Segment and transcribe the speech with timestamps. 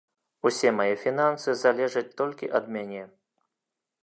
[0.49, 3.03] Усе мае фінансы залежаць толькі ад мяне.